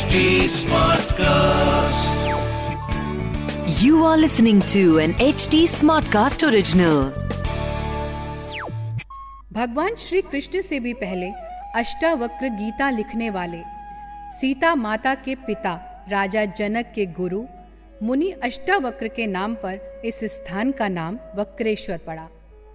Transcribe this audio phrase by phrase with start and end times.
[0.00, 0.18] HD
[0.56, 2.20] Smartcast.
[3.82, 7.00] You are listening to an HD Smartcast original.
[9.52, 11.30] भगवान श्री कृष्ण से भी पहले
[11.80, 13.62] अष्टावक्र गीता लिखने वाले
[14.40, 15.74] सीता माता के पिता
[16.10, 17.44] राजा जनक के गुरु
[18.02, 22.28] मुनि अष्टावक्र के नाम पर इस स्थान का नाम वक्रेश्वर पड़ा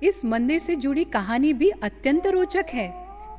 [0.03, 2.89] इस मंदिर से जुड़ी कहानी भी अत्यंत रोचक है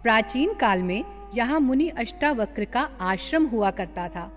[0.03, 1.03] प्राचीन काल में
[1.35, 4.31] यहाँ मुनि अष्टावक्र का आश्रम हुआ करता था।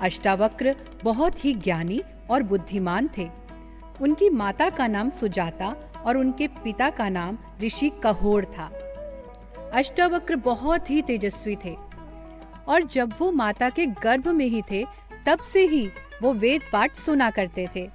[0.00, 0.74] अष्टावक्र
[1.04, 3.28] बहुत ही ज्ञानी और बुद्धिमान थे।
[4.00, 5.74] उनकी माता का नाम सुजाता
[6.06, 8.70] और उनके पिता का नाम ऋषि कहोड़ था।
[9.74, 11.76] अष्टावक्र बहुत ही तेजस्वी थे
[12.68, 14.84] और जब वो माता के गर्भ में ही थे,
[15.26, 15.88] तब से ही
[16.22, 17.88] वो वेद पाठ सुना करते थे।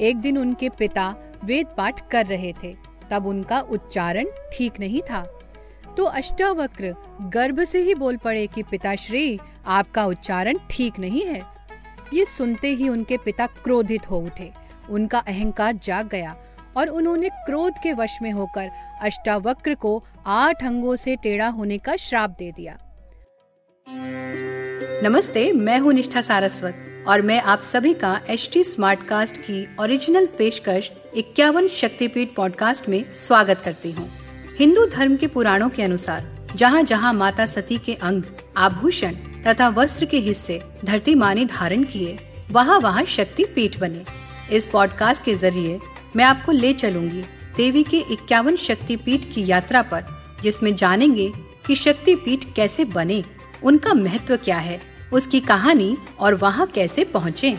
[0.00, 2.76] एक दिन उनके पिता वेद पाठ कर रहे थे,
[3.10, 5.26] तब उनका उच्चारण ठीक नहीं था।
[5.96, 6.94] तो अष्टावक्र
[7.34, 11.42] गर्भ से ही बोल पड़े कि, पिताश्री, आपका उच्चारण ठीक नहीं है।
[12.14, 14.50] ये सुनते ही उनके पिता क्रोधित हो उठे।
[14.90, 16.36] उनका अहंकार जाग गया
[16.76, 18.70] और उन्होंने क्रोध के वश में होकर
[19.02, 22.78] अष्टावक्र को आठ अंगों से टेढ़ा होने का श्राप दे दिया।
[25.04, 29.66] नमस्ते, मैं हूँ निष्ठा सारस्वत और मैं आप सभी का एच टी स्मार्ट कास्ट की
[29.80, 34.23] ओरिजिनल पेशकश इक्यावन शक्तिपीठ पॉडकास्ट में स्वागत करती हूँ।
[34.58, 38.22] हिंदू धर्म के पुराणों के अनुसार, जहाँ जहाँ माता सती के अंग,
[38.56, 39.14] आभूषण
[39.46, 42.18] तथा वस्त्र के हिस्से धरती माने धारण किए,
[42.50, 44.04] वहाँ वहाँ शक्ति पीठ बने।
[44.52, 45.80] इस पॉडकास्ट के ज़रिए
[46.16, 47.22] मैं आपको ले चलूँगी
[47.56, 50.04] देवी के इक्यावन शक्ति पीठ की यात्रा पर,
[50.42, 51.30] जिसमें जानेंगे
[51.66, 53.22] कि शक्ति पीठ कैसे बने,
[53.62, 54.80] उनका महत्व क्या है,
[55.12, 57.56] उसकी कहानी और वहाँ कैसे पहुँचे।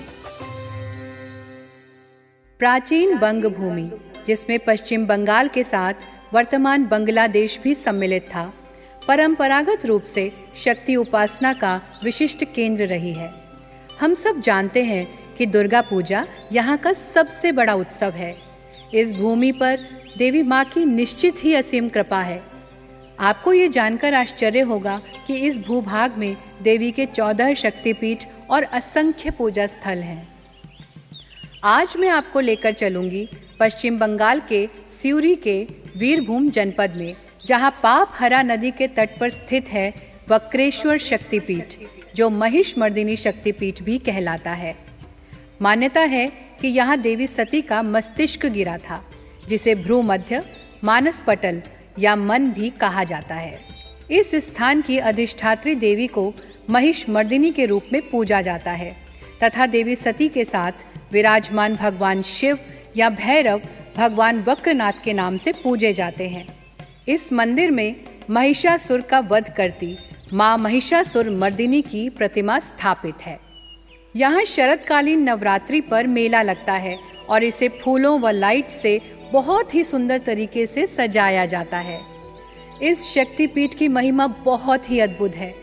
[2.60, 3.90] प्राचीन बंग भूमि
[4.28, 5.94] जिसमें पश्चिम बंगाल के साथ
[6.36, 8.54] वर्तमान बांग्लादेश भी सम्मिलित था।
[9.08, 13.30] परंपरागत रूप से शक्ति उपासना का विशिष्ट केंद्र रही है।
[14.00, 15.06] हम सब जानते हैं
[15.38, 18.36] कि दुर्गा पूजा यहाँ का सबसे बड़ा उत्सव है।
[18.94, 19.80] इस भूमि पर
[20.18, 22.42] देवी माँ की निश्चित ही असीम कृपा है।
[23.20, 29.32] आपको ये जानकर आश्चर्य होगा कि इस भूभाग में देवी के चौदह शक्तिपीठ और असंख्य
[29.32, 30.28] पूजा स्थल हैं।
[31.64, 33.28] आज मैं आपको लेकर चलूँगी
[33.60, 39.30] पश्चिम बंगाल के सिउरी के वीरभूम जनपद में, जहाँ पाप हरा नदी के तट पर
[39.30, 39.94] स्थित है
[40.30, 41.76] वक्रेश्वर शक्तिपीठ,
[42.16, 44.76] जो महिष मर्दिनी शक्तिपीठ भी कहलाता है।
[45.62, 46.28] मान्यता है
[46.62, 49.02] कि यहाँ देवी सती का मस्तिष्क गिरा था,
[49.50, 50.42] जिसे भ्रू मध्य
[50.84, 51.62] मानस पटल
[52.00, 53.60] या मन भी कहा जाता है।
[54.12, 56.34] इस स्थान की अधिष्ठात्री देवी को
[56.70, 58.96] महिष मर्दिनी के रूप में पूजा जाता है,
[59.44, 62.60] तथा देवी सती के साथ विराजमान भगवान शिव
[62.98, 63.62] या भैरव
[63.98, 66.48] भगवान वक्रनाथ के नाम से पूजे जाते हैं।
[67.08, 67.96] इस मंदिर में
[68.30, 69.96] महिषासुर का वध करती
[70.34, 73.40] माँ महिषासुर मर्दिनी की प्रतिमा स्थापित है।
[74.16, 76.98] यहाँ शरदकालीन नवरात्रि पर मेला लगता है
[77.30, 79.00] और इसे फूलों व लाइट से
[79.32, 82.00] बहुत ही सुंदर तरीके से सजाया जाता है।
[82.82, 85.54] इस शक्तिपीठ की महिमा बहुत ही अद्भुत है।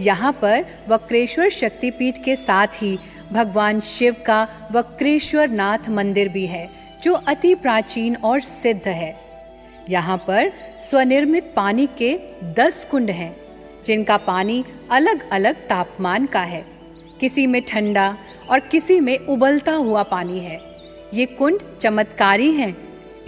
[0.00, 2.98] यहाँ पर वक्रेश्वर शक्तिपीठ के साथ ही
[3.32, 9.14] भगवान शिव का वक्रेश्वर नाथ मंदिर भी है जो अति प्राचीन और सिद्ध है।
[9.90, 10.52] यहाँ पर
[10.90, 12.18] स्वनिर्मित पानी के
[12.54, 13.36] दस कुंड हैं,
[13.86, 16.64] जिनका पानी अलग अलग तापमान का है।
[17.20, 18.16] किसी में ठंडा
[18.50, 20.60] और किसी में उबलता हुआ पानी है।
[21.14, 22.76] ये कुंड चमत्कारी हैं।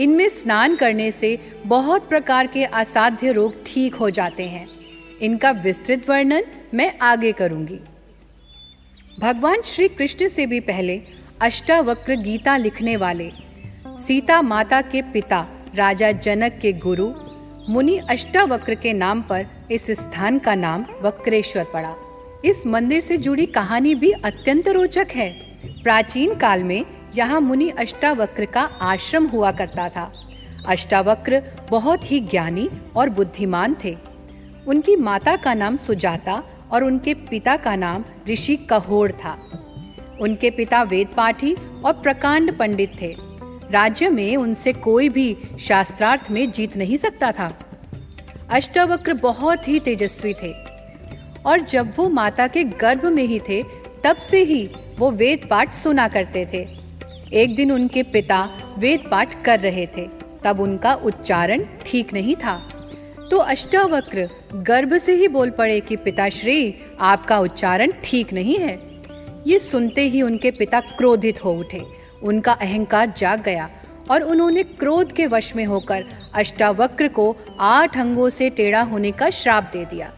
[0.01, 4.67] इनमें स्नान करने से बहुत प्रकार के असाध्य रोग ठीक हो जाते हैं।
[5.21, 6.45] इनका विस्तृत वर्णन
[6.75, 7.79] मैं आगे करूँगी।
[9.21, 11.01] भगवान श्री कृष्ण से भी पहले
[11.43, 13.31] अष्टावक्र गीता लिखने वाले
[14.07, 17.13] सीता माता के पिता, राजा जनक के गुरु,
[17.69, 21.95] मुनि अष्टावक्र के नाम पर इस स्थान का नाम वक्रेश्वर पड़ा।
[22.45, 25.31] इस मंदिर से जुड़ी कहानी भी अत्यंत रोचक है।
[25.83, 26.85] प्राचीन काल में
[27.17, 30.13] यहाँ मुनि अष्टावक्र का आश्रम हुआ करता था।
[30.67, 33.97] अष्टावक्र बहुत ही ज्ञानी और बुद्धिमान थे।
[34.67, 39.39] उनकी माता का नाम सुजाता और उनके पिता का नाम ऋषि कहोड़ था।
[40.21, 43.30] उनके पिता वेद पाठी और प्रकांड पंडित थे।
[43.71, 47.59] राज्य में उनसे कोई भी शास्त्रार्थ में जीत नहीं सकता था।
[48.51, 50.55] अष्टावक्र बहुत ही तेजस्वी थे
[51.47, 53.63] और जब वो माता के गर्भ में ही थे,
[54.05, 56.69] तब से ही वो वेद पाठ सुना करते थे।
[57.33, 60.09] एक दिन उनके पिता वेद पाठ कर रहे थे,
[60.45, 62.67] तब उनका उच्चारण ठीक नहीं था।
[63.31, 68.79] तो अष्टावक्र गर्भ से ही बोल पड़े कि, पिताश्री, आपका उच्चारण ठीक नहीं है।
[69.47, 73.69] ये सुनते ही उनके पिता क्रोधित हो उठे। उनका अहंकार जाग गया
[74.11, 79.31] और उन्होंने क्रोध के वश में होकर अष्टावक्र को आठ अंगों से टेढ़ा होने का
[79.31, 80.13] श्राप दे दिया।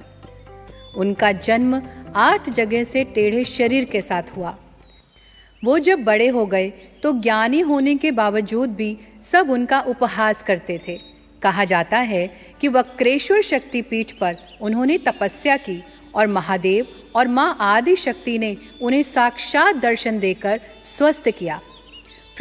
[0.97, 1.81] उनका जन्म
[2.17, 4.57] आठ जगह से टेढ़े शरीर के साथ हुआ।
[5.63, 6.69] वो जब बड़े हो गए
[7.03, 10.99] तो ज्ञानी होने के बावजूद भी सब उनका उपहास करते थे।
[11.43, 12.27] कहा जाता है
[12.61, 15.83] कि वक्रेश्वर शक्तिपीठ पर उन्होंने तपस्या की
[16.15, 21.61] और महादेव और माँ आदि शक्ति ने उन्हें साक्षात दर्शन देकर स्वस्थ किया।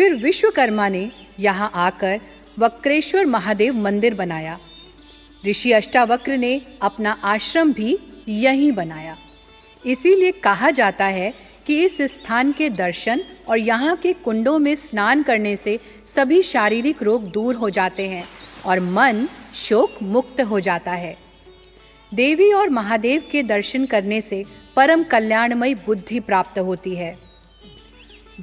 [0.01, 1.09] फिर विश्वकर्मा ने
[1.39, 2.19] यहाँ आकर
[2.59, 4.57] वक्रेश्वर महादेव मंदिर बनाया।
[5.47, 7.97] ऋषि अष्टावक्र ने अपना आश्रम भी
[8.29, 9.15] यहीं बनाया।
[9.85, 11.33] इसीलिए कहा जाता है
[11.67, 15.79] कि इस स्थान के दर्शन और यहाँ के कुंडों में स्नान करने से
[16.15, 18.25] सभी शारीरिक रोग दूर हो जाते हैं
[18.65, 21.17] और मन शोक मुक्त हो जाता है।
[22.13, 24.45] देवी और महादेव के दर्शन करने से
[24.75, 27.20] परम कल्याणमयी बुद्धि प्राप्त होती है।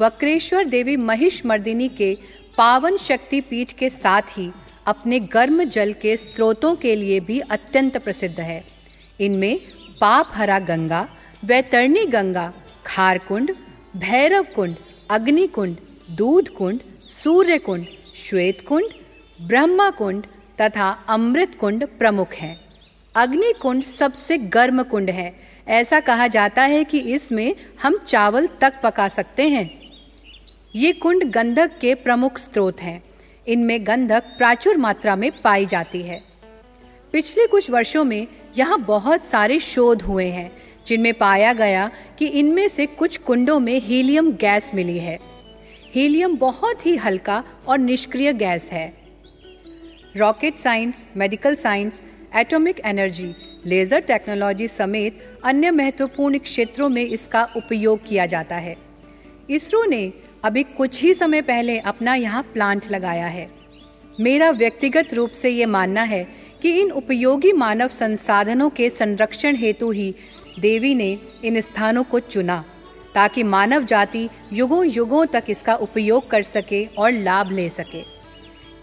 [0.01, 2.17] वक्रेश्वर देवी महिष मर्दिनी के
[2.57, 4.51] पावन शक्ति पीठ के साथ ही
[4.87, 8.65] अपने गर्म जल के स्रोतों के लिए भी अत्यंत प्रसिद्ध है।
[9.21, 9.61] इनमें
[10.01, 11.09] पाप हरा गंगा,
[11.45, 12.53] वैतरणी गंगा,
[12.87, 13.55] खारकुंड
[13.97, 14.77] भैरव कुंड
[15.11, 15.77] अग्निकुंड
[16.11, 17.87] दूध कुंड सूर्य कुंड
[18.25, 18.93] श्वेत कुंड
[19.41, 20.27] ब्रह्मा कुंड
[20.61, 22.57] तथा अमृत कुंड प्रमुख हैं।
[23.17, 25.35] अग्नि कुंड सबसे गर्म कुंड है।
[25.69, 29.88] ऐसा कहा जाता है कि इसमें हम चावल तक पका सकते हैं।
[30.79, 33.03] ये कुंड गंधक के प्रमुख स्रोत हैं।
[33.47, 36.21] इनमें गंधक प्राचुर मात्रा में पाई जाती है।
[37.13, 38.27] पिछले कुछ वर्षों में
[38.59, 40.51] यहाँ बहुत सारे शोध हुए हैं,
[40.87, 45.19] जिनमें पाया गया कि इनमें से कुछ कुंडों में हीलियम गैस मिली है।
[45.95, 48.93] हीलियम बहुत ही हल्का और निष्क्रिय गैस है।
[50.17, 52.03] Rocket science, medical science,
[52.37, 53.35] atomic energy,
[53.67, 58.77] laser technology समेत अन्य महत्वपूर्ण क्षेत्रों में इसका उपयोग किया जाता है।
[59.51, 60.13] इसरो ने
[60.49, 63.49] अभी कुछ ही समय पहले अपना यहाँ प्लांट लगाया है।
[64.21, 66.23] मेरा व्यक्तिगत रूप से ये मानना है
[66.63, 70.15] कि इन उपयोगी मानव संसाधनों के संरक्षण हेतु ही
[70.59, 71.11] देवी ने
[71.45, 72.65] इन स्थानों को चुना,
[73.15, 78.03] ताकि मानव जाति युगों युगों तक इसका उपयोग कर सके और लाभ ले सके।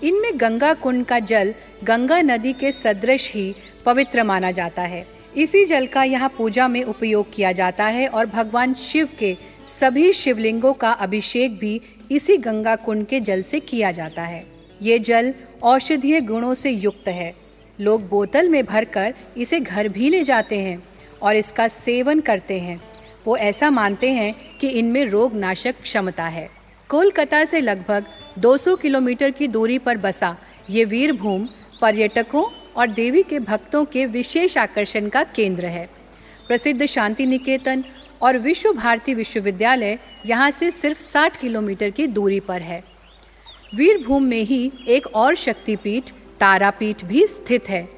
[0.01, 1.53] इनमें गंगा कुंड का जल
[1.83, 3.53] गंगा नदी के सदृश ही
[3.85, 8.25] पवित्र माना जाता है। इसी जल का यहाँ पूजा में उपयोग किया जाता है और
[8.27, 9.35] भगवान शिव के
[9.79, 11.81] सभी शिवलिंगों का अभिषेक भी
[12.11, 14.43] इसी गंगा कुंड के जल से किया जाता है।
[14.81, 15.33] ये जल
[15.63, 17.33] औषधीय गुणों से युक्त है।
[17.79, 20.83] लोग बोतल में भरकर इसे घर भी ले जाते हैं
[21.21, 22.79] और इसका सेवन करते हैं।
[23.25, 26.49] वो ऐसा मानते हैं कि इनमें रोग नाशक क्षमता है।
[26.89, 28.05] कोलकाता से लगभग
[28.39, 30.35] 200 किलोमीटर की दूरी पर बसा
[30.69, 31.47] ये वीरभूम
[31.81, 32.45] पर्यटकों
[32.77, 35.87] और देवी के भक्तों के विशेष आकर्षण का केंद्र है।
[36.47, 37.83] प्रसिद्ध शांति निकेतन
[38.21, 42.83] और विश्व भारती विश्वविद्यालय यहाँ से सिर्फ़ 60 किलोमीटर की दूरी पर है।
[43.75, 46.03] वीरभूम में ही एक और शक्तिपीठ,
[46.39, 47.89] तारापीठ भी स्थित है।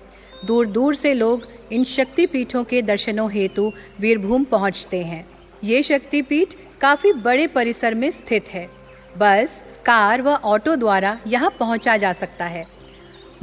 [0.45, 5.27] दूर दूर से लोग इन शक्तिपीठों के दर्शनों हेतु वीरभूम पहुँचते हैं।
[5.63, 8.69] ये शक्तिपीठ काफ़ी बड़े परिसर में स्थित है।
[9.17, 12.65] बस, कार व ऑटो द्वारा यहाँ पहुँचा जा सकता है।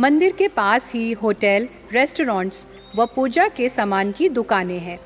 [0.01, 2.67] मंदिर के पास ही होटल, रेस्टोरेंट्स
[2.97, 4.99] व पूजा के सामान की दुकानें हैं।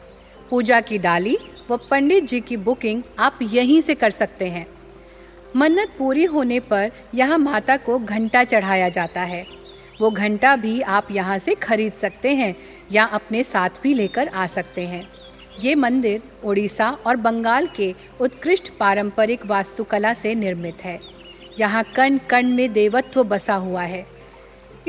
[0.50, 1.38] पूजा की डाली
[1.70, 4.66] व पंडित जी की बुकिंग आप यहीं से कर सकते हैं।
[5.56, 9.44] मन्नत पूरी होने पर यहाँ माता को घंटा चढ़ाया जाता है।
[10.00, 12.54] वो घंटा भी आप यहाँ से खरीद सकते हैं
[12.92, 15.06] या अपने साथ भी लेकर आ सकते हैं।
[15.60, 20.98] ये मंदिर उड़ीसा और बंगाल के उत्कृष्ट पारंपरिक वास्तुकला से निर्मित है।
[21.58, 24.06] यहाँ कण कण में देवत्व बसा हुआ है।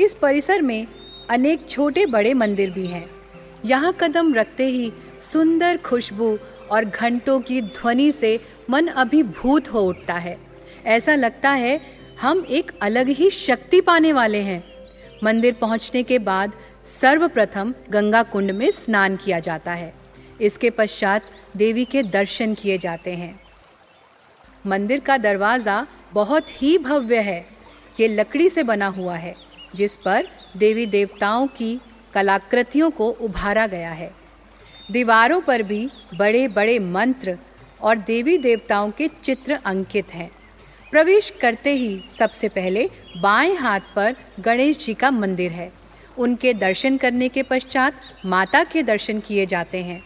[0.00, 0.86] इस परिसर में
[1.30, 3.06] अनेक छोटे बड़े मंदिर भी हैं।
[3.64, 6.38] यहाँ कदम रखते ही सुंदर खुशबू
[6.70, 8.38] और घंटों की ध्वनि से
[8.70, 10.36] मन अभिभूत हो उठता है।
[10.86, 11.80] ऐसा लगता है,
[12.20, 14.62] हम एक अलग ही शक्ति पाने वाले हैं।
[15.24, 16.52] मंदिर पहुँचने के बाद
[17.00, 19.92] सर्वप्रथम गंगा कुंड में स्नान किया जाता है।
[20.40, 21.22] इसके पश्चात
[21.56, 23.40] देवी के दर्शन किए जाते हैं।
[24.66, 27.46] मंदिर का दरवाज़ा बहुत ही भव्य है।
[28.00, 29.34] ये लकड़ी से बना हुआ है,
[29.74, 31.80] जिस पर देवी देवताओं की
[32.14, 34.10] कलाकृतियों को उभारा गया है।
[34.90, 37.38] दीवारों पर भी बड़े बड़े मंत्र
[37.80, 40.30] और देवी देवताओं के चित्र अंकित हैं।
[40.90, 45.72] प्रवेश करते ही सबसे पहले बाएँ हाथ पर गणेश जी का मंदिर है।
[46.18, 50.02] उनके दर्शन करने के पश्चात माता के दर्शन किए जाते हैं।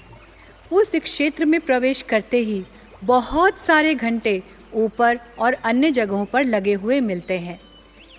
[0.73, 2.65] उस क्षेत्र में प्रवेश करते ही
[3.05, 4.43] बहुत सारे घंटे
[4.75, 7.61] ऊपर और अन्य जगहों पर लगे हुए मिलते हैं।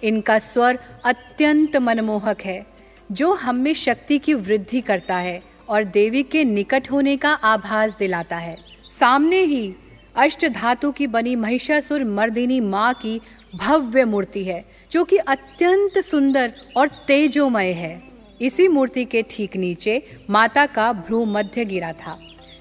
[0.03, 2.65] इनका स्वर अत्यंत मनमोहक है,
[3.11, 7.95] जो हम में शक्ति की वृद्धि करता है। और देवी के निकट होने का आभास
[7.99, 8.57] दिलाता है।
[8.89, 9.73] सामने ही
[10.15, 13.19] अष्ट धातु की बनी महिषासुर मर्दिनी माँ की
[13.55, 18.01] भव्य मूर्ति है, जो कि अत्यंत सुंदर और तेजोमय है।
[18.41, 22.17] इसी मूर्ति के ठीक नीचे माता का भ्रू मध्य गिरा था,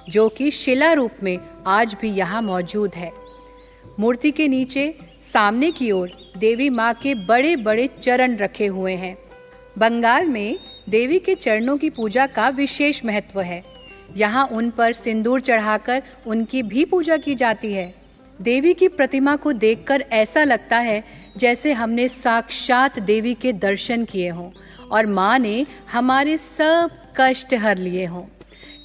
[0.09, 3.11] जो कि शिला रूप में आज भी यहाँ मौजूद है।
[4.01, 4.93] मूर्ति के नीचे
[5.33, 9.17] सामने की ओर देवी माँ के बड़े बड़े चरण रखे हुए हैं।
[9.79, 13.63] बंगाल में देवी के चरणों की पूजा का विशेष महत्व है।
[14.17, 17.93] यहाँ उन पर सिंदूर चढ़ाकर उनकी भी पूजा की जाती है।
[18.41, 21.03] देवी की प्रतिमा को देखकर ऐसा लगता है
[21.39, 24.51] जैसे हमने साक्षात देवी के दर्शन किए हों
[24.89, 28.25] और माँ ने हमारे सब कष्ट हर लिए हों।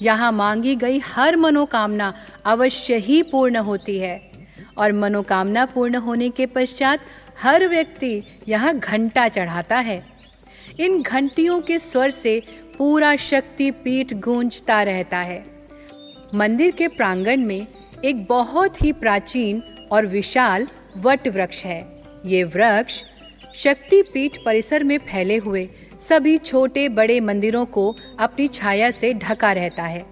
[0.02, 2.12] यहाँ मांगी गई हर मनोकामना
[2.46, 4.20] अवश्य ही पूर्ण होती है
[4.78, 7.00] और मनोकामना पूर्ण होने के पश्चात
[7.42, 10.02] हर व्यक्ति यहाँ घंटा चढ़ाता है।
[10.80, 12.42] इन घंटियों के स्वर से
[12.78, 15.44] पूरा शक्ति पीठ गूंजता रहता है।
[16.34, 17.66] मंदिर के प्रांगण में
[18.04, 20.66] एक बहुत ही प्राचीन और विशाल
[20.98, 23.02] वट वृक्ष है। ये वृक्ष
[23.54, 25.68] शक्ति पीठ परिसर में फैले हुए
[26.08, 30.04] सभी छोटे बड़े मंदिरों को अपनी छाया से ढका रहता है।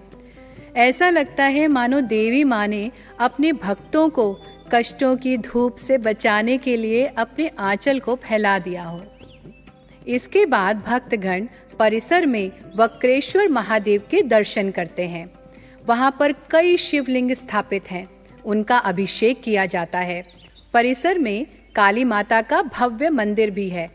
[0.75, 4.33] ऐसा लगता है मानो देवी माँ ने अपने भक्तों को
[4.71, 9.01] कष्टों की धूप से बचाने के लिए अपने आंचल को फैला दिया हो।
[10.09, 11.47] इसके बाद भक्तगण
[11.79, 15.29] परिसर में वक्रेश्वर महादेव के दर्शन करते हैं।
[15.87, 18.07] वहाँ पर कई शिवलिंग स्थापित हैं।
[18.45, 20.23] उनका अभिषेक किया जाता है।
[20.73, 23.89] परिसर में काली माता का भव्य मंदिर भी है,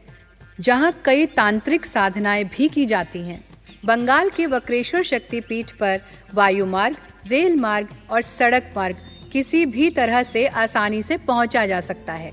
[0.61, 3.41] जहाँ कई तांत्रिक साधनाएँ भी की जाती हैं।
[3.85, 6.01] बंगाल के वक्रेश्वर शक्तिपीठ पर
[6.35, 8.97] वायु मार्ग रेल मार्ग और सड़क मार्ग
[9.33, 12.33] किसी भी तरह से आसानी से पहुँचा जा सकता है।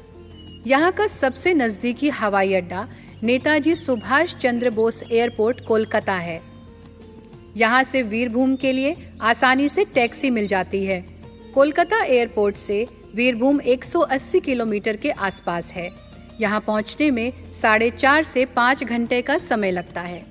[0.67, 2.87] यहाँ का सबसे नजदीकी हवाई अड्डा
[3.23, 6.41] नेताजी सुभाष चंद्र बोस एयरपोर्ट, कोलकाता है।
[7.57, 10.99] यहाँ से वीरभूम के लिए आसानी से टैक्सी मिल जाती है।
[11.53, 12.85] कोलकाता एयरपोर्ट से
[13.15, 15.89] वीरभूम 180 किलोमीटर के आसपास है।
[16.39, 20.23] यहाँ पहुँचने में साढ़े चार से पाँच घंटे का समय लगता है।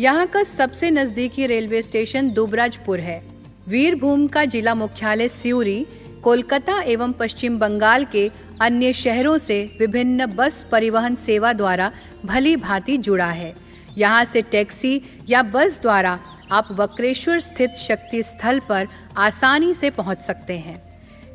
[0.00, 3.22] यहाँ का सबसे नजदीकी रेलवे स्टेशन दुबराजपुर है।
[3.68, 5.86] वीरभूम का जिला मुख्यालय सिउरी
[6.24, 11.90] कोलकाता एवं पश्चिम बंगाल के अन्य शहरों से विभिन्न बस परिवहन सेवा द्वारा
[12.24, 13.54] भली भांति जुड़ा है।
[13.98, 16.18] यहाँ से टैक्सी या बस द्वारा
[16.52, 20.82] आप वक्रेश्वर स्थित शक्ति स्थल पर आसानी से पहुँच सकते हैं।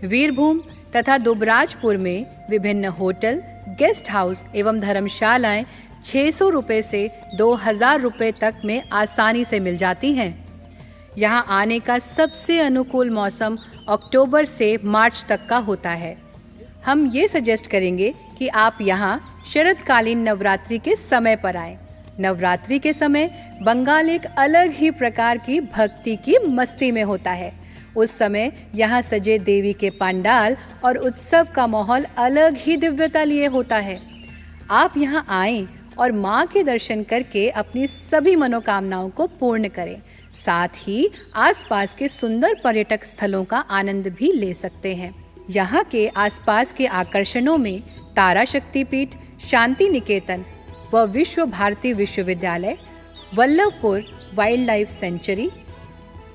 [0.04, 0.62] वीरभूम
[0.96, 5.66] तथा दुबराजपुर में विभिन्न होटल, गेस्ट हाउस एवं धर्मशालाएँ
[6.06, 7.10] छह सौ रुपए से
[7.62, 10.34] हज़ार रुपए तक में आसानी से मिल जाती हैं।
[11.18, 13.58] यहाँ आने का सबसे अनुकूल मौसम
[13.90, 16.16] अक्टूबर से मार्च तक का होता है।
[16.86, 21.78] हम ये सजेस्ट करेंगे कि आप यहाँ शरदकालीन नवरात्रि के समय पर आए।
[22.20, 23.30] नवरात्रि के समय
[23.62, 27.52] बंगाल एक अलग ही प्रकार की भक्ति की मस्ती में होता है।
[27.98, 33.48] उस समय यहाँ सजे देवी के पंडाल और उत्सव का माहौल अलग ही दिव्यता लिए
[33.48, 34.00] होता है।
[34.72, 35.66] आप यहाँ आए
[36.00, 40.02] और माँ के दर्शन करके अपनी सभी मनोकामनाओं को पूर्ण करें।
[40.36, 45.14] साथ ही आसपास के सुंदर पर्यटक स्थलों का आनंद भी ले सकते हैं।
[45.50, 47.82] यहाँ के आसपास के आकर्षणों में
[48.16, 49.16] तारा शक्तिपीठ,
[49.50, 50.46] शांति निकेतन
[50.94, 52.78] व विश्व भारती विश्वविद्यालय,
[53.36, 55.50] Vallabhpur wild life sanctuary,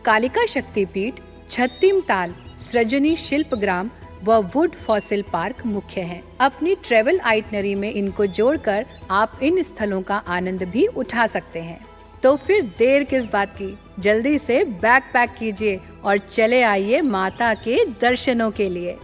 [0.05, 1.14] Kalika शक्तिपीठ,
[1.50, 3.90] छत्तीम ताल सृजनी शिल्प ग्राम
[4.25, 10.02] व वुड फॉसिल पार्क मुख्य हैं। अपनी ट्रेवल आइटनरी में इनको जोड़कर आप इन स्थलों
[10.02, 11.81] का आनंद भी उठा सकते हैं।
[12.23, 13.76] तो फिर देर किस बात की?
[13.99, 18.97] जल्दी से बैग पैक कीजिए और चले आइए माता के दर्शनों के लिए।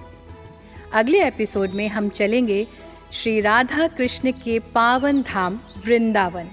[0.93, 2.67] अगले एपिसोड में हम चलेंगे
[3.13, 6.49] श्री राधा कृष्ण के पावन धाम वृंदावन,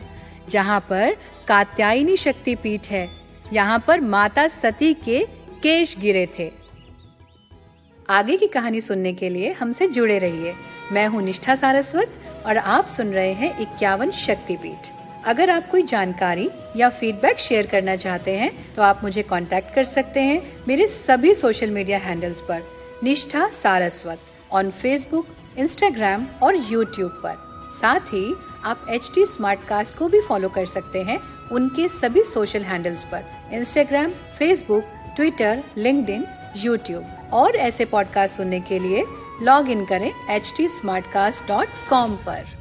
[0.50, 1.16] जहाँ पर
[1.48, 3.08] कात्यायनी शक्ति पीठ है।
[3.54, 5.20] यहाँ पर माता सती के
[5.64, 6.52] केश गिरे थे।
[8.10, 10.54] आगे की कहानी सुनने के लिए हमसे जुड़े रहिए।
[10.92, 12.14] मैं हूँ निष्ठा सारस्वत
[12.46, 14.92] और आप सुन रहे हैं इक्यावन शक्तिपीठ।
[15.26, 19.84] अगर आप कोई जानकारी या फीडबैक शेयर करना चाहते हैं तो आप मुझे कांटेक्ट कर
[19.84, 22.64] सकते हैं मेरे सभी सोशल मीडिया हैंडल्स पर।
[23.04, 24.20] Nishtha Saraswat
[24.52, 27.36] on Facebook Instagram और यूट्यूब पर।
[27.82, 28.34] साथ ही
[28.66, 31.20] आप एच टी स्मार्ट कास्ट को भी फॉलो कर सकते हैं
[31.52, 33.24] उनके सभी सोशल हैंडल्स पर।
[33.54, 34.84] Instagram Facebook
[35.16, 36.26] Twitter link
[36.58, 39.04] YouTube और ऐसे पॉडकास्ट सुनने के लिए
[39.42, 42.61] लॉग इन करें एच टी पर।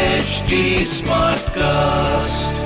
[0.31, 2.60] HT Smartcast.